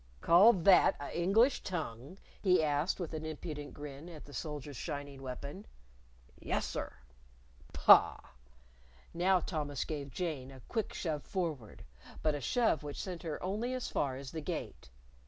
[0.19, 5.21] "Call that a' English tongue?" he asked, with an impudent grin at the soldier's shining
[5.21, 5.67] weapon.
[6.39, 6.93] "Yes, sir."
[7.71, 8.17] "Pah!"
[9.13, 11.85] Now Thomas gave Jane a quick shove forward
[12.23, 14.89] but a shove which sent her only as far as the Gate.